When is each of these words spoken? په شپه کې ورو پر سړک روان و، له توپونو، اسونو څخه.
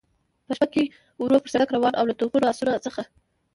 په 0.45 0.51
شپه 0.57 0.67
کې 0.73 0.83
ورو 1.21 1.37
پر 1.43 1.49
سړک 1.53 1.69
روان 1.75 1.93
و، 1.95 2.07
له 2.09 2.15
توپونو، 2.19 2.49
اسونو 2.51 2.83
څخه. 2.85 3.01